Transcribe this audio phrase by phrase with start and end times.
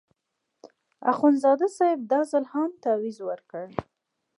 [1.11, 3.65] اخندزاده صاحب دا ځل هم تاویز ورکړ.